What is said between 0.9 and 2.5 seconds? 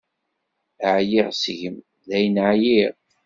Ɛyiɣ seg-m, dayen